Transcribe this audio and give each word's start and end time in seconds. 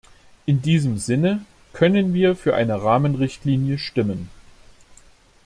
In 0.47 0.63
diesem 0.63 0.97
Sinne 0.97 1.45
können 1.73 2.15
wir 2.15 2.35
für 2.35 2.55
eine 2.55 2.81
Rahmenrichtlinie 2.81 3.77
stimmen. 3.77 4.31